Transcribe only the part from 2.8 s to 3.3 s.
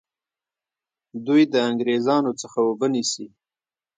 نیسي.